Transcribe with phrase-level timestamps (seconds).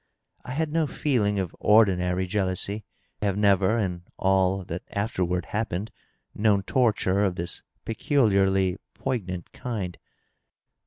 [0.43, 2.85] I had no feeling of ordinary jealousy;
[3.21, 5.91] have never, in all that afterward happened,
[6.33, 9.99] known torture of this peculiarly poignant kind.